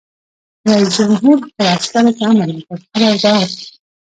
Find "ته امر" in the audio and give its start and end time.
2.17-2.47